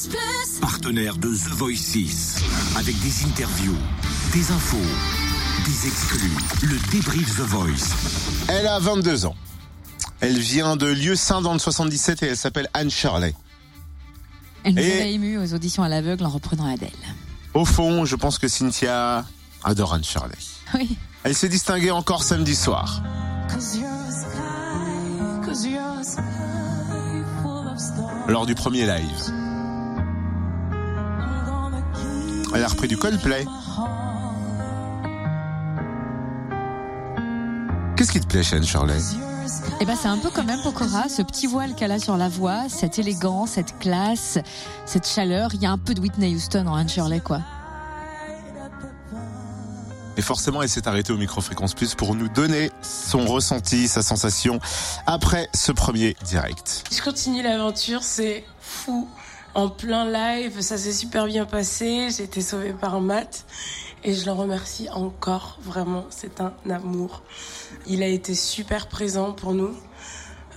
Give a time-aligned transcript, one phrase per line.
[0.00, 0.60] Fréquence Plus.
[0.60, 2.36] Partenaire de The Voice 6.
[2.76, 3.76] Avec des interviews,
[4.32, 4.76] des infos,
[5.66, 6.30] des exclus.
[6.62, 7.94] Le débrief The Voice.
[8.48, 9.36] Elle a 22 ans.
[10.20, 13.34] Elle vient de Lieu-Saint dans le 77 et elle s'appelle Anne Shirley.
[14.64, 16.90] Elle nous Et- avait ému aux auditions à l'aveugle en reprenant Adèle.
[17.54, 19.24] Au fond, je pense que Cynthia
[19.64, 20.36] adore Anne Shirley.
[20.74, 20.96] Oui.
[21.24, 23.02] Elle s'est distinguée encore samedi soir.
[28.28, 29.49] Lors du premier live.
[32.54, 33.44] Elle a repris du Coldplay.
[37.96, 38.98] Qu'est-ce qui te plaît chez Anne Shirley?
[39.80, 42.28] Eh ben, c'est un peu comme même Pokora, ce petit voile qu'elle a sur la
[42.28, 44.38] voix, cette élégance, cette classe,
[44.86, 45.50] cette chaleur.
[45.54, 47.40] Il y a un peu de Whitney Houston en Anne Shirley, quoi.
[50.16, 54.60] Et forcément, elle s'est arrêtée au micro-fréquence plus pour nous donner son ressenti, sa sensation
[55.06, 56.84] après ce premier direct.
[56.92, 59.08] Je continue l'aventure, c'est fou.
[59.54, 62.08] En plein live, ça s'est super bien passé.
[62.16, 63.46] J'ai été sauvée par Matt
[64.04, 65.58] et je le remercie encore.
[65.62, 67.22] Vraiment, c'est un amour.
[67.88, 69.74] Il a été super présent pour nous,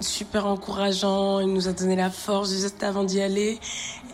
[0.00, 1.40] super encourageant.
[1.40, 3.58] Il nous a donné la force juste avant d'y aller.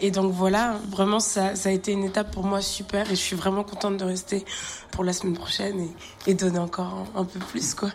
[0.01, 3.21] Et donc voilà, vraiment, ça, ça a été une étape pour moi super et je
[3.21, 4.45] suis vraiment contente de rester
[4.93, 7.91] pour la semaine prochaine et, et donner encore un, un peu plus, quoi.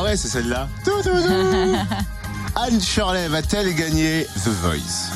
[0.00, 0.66] Ah ouais, c'est celle-là.
[2.56, 5.10] Anne Shirley va-t-elle gagner The Voice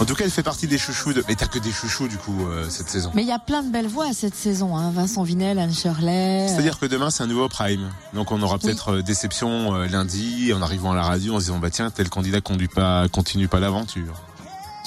[0.00, 1.22] En tout cas, elle fait partie des chouchous de...
[1.28, 3.10] Mais t'as que des chouchous, du coup, euh, cette saison.
[3.12, 4.78] Mais il y a plein de belles voix cette saison.
[4.78, 4.92] Hein.
[4.92, 6.48] Vincent Vinel, Anne Shirley.
[6.48, 7.90] C'est-à-dire que demain, c'est un nouveau prime.
[8.14, 11.44] Donc, on aura peut-être euh, déception euh, lundi, en arrivant à la radio, en se
[11.44, 14.22] disant, bah tiens, tel candidat conduit pas, continue pas l'aventure.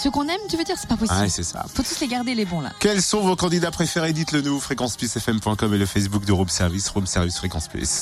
[0.01, 1.19] Ceux qu'on aime, tu veux dire, c'est pas possible.
[1.21, 1.65] Ah, c'est ça.
[1.73, 2.71] Faut tous les garder, les bons, là.
[2.79, 4.13] Quels sont vos candidats préférés?
[4.13, 7.99] Dites-le nous, fréquenceplusfm.com et le Facebook de Room Service, Room Service Fréquence Plus.